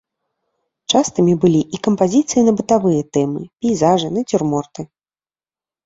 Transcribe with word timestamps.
Частымі 0.93 1.33
былі 1.43 1.61
і 1.77 1.81
кампазіцыі 1.89 2.41
на 2.49 2.55
бытавыя 2.63 3.07
тэмы, 3.19 3.41
пейзажы, 3.59 4.07
нацюрморты. 4.21 4.81